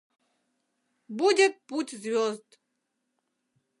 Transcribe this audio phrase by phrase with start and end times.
[1.19, 2.47] Будет путь звёзд...